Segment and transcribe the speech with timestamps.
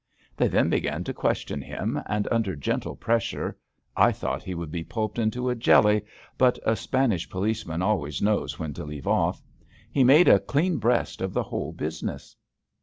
[0.35, 3.55] They then began to question him, and under gentle pressure—
[3.95, 6.05] I thought he would be pulped into a jelly,
[6.39, 9.43] but a Spanish policeman al ways knows when to leave off—
[9.95, 12.35] ^he made a clean breast of the whole business.